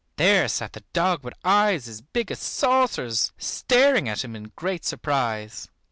[0.15, 4.83] There sat the dog with eyes as big as saucers, staring at him in great
[4.83, 5.69] surprise.